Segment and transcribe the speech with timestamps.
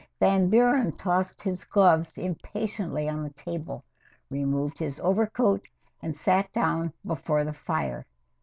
[0.01, 3.83] I Van Buren tossed his gloves impatiently on the table,
[4.31, 5.67] removed his overcoat,
[6.01, 8.07] and sat down before the fire.